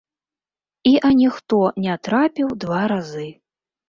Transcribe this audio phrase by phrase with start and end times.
[0.91, 3.27] І аніхто не трапіў два разы.